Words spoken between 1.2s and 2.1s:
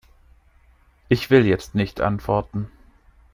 will jetzt nicht